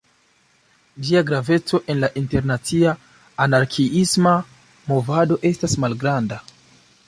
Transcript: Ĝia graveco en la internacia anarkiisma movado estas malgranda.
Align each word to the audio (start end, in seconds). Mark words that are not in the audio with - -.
Ĝia 1.09 1.21
graveco 1.31 1.79
en 1.93 2.01
la 2.05 2.09
internacia 2.23 2.95
anarkiisma 3.47 4.33
movado 4.93 5.41
estas 5.51 5.81
malgranda. 5.85 6.45